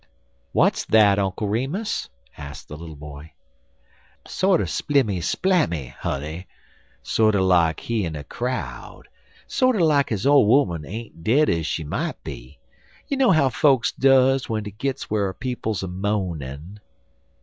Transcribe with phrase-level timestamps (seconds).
[0.51, 3.33] "What is that, Uncle Remus?" asked the little boy.
[4.25, 6.47] "Sorter splimmy splammy, honey
[7.03, 9.03] sorter like he in a crowd
[9.45, 12.57] sorter like his ole 'oman ain't dead ez she mout be.
[13.09, 16.79] You know how fokes duz w'en dey gits whar people's a moanin'."